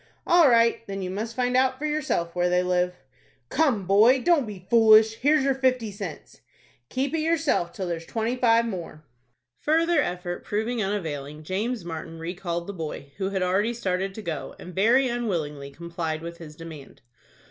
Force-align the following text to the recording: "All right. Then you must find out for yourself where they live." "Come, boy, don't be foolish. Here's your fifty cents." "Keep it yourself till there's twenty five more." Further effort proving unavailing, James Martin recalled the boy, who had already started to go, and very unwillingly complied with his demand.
"All 0.25 0.49
right. 0.49 0.79
Then 0.87 1.03
you 1.03 1.11
must 1.11 1.35
find 1.35 1.55
out 1.55 1.77
for 1.77 1.85
yourself 1.85 2.33
where 2.35 2.49
they 2.49 2.63
live." 2.63 2.95
"Come, 3.49 3.85
boy, 3.85 4.19
don't 4.19 4.47
be 4.47 4.65
foolish. 4.67 5.17
Here's 5.17 5.43
your 5.43 5.53
fifty 5.53 5.91
cents." 5.91 6.41
"Keep 6.89 7.13
it 7.13 7.19
yourself 7.19 7.71
till 7.71 7.85
there's 7.87 8.07
twenty 8.07 8.35
five 8.35 8.65
more." 8.65 9.03
Further 9.59 10.01
effort 10.01 10.43
proving 10.43 10.81
unavailing, 10.83 11.43
James 11.43 11.85
Martin 11.85 12.17
recalled 12.17 12.65
the 12.65 12.73
boy, 12.73 13.11
who 13.17 13.29
had 13.29 13.43
already 13.43 13.75
started 13.75 14.15
to 14.15 14.23
go, 14.23 14.55
and 14.57 14.73
very 14.73 15.07
unwillingly 15.07 15.69
complied 15.69 16.23
with 16.23 16.39
his 16.39 16.55
demand. 16.55 17.03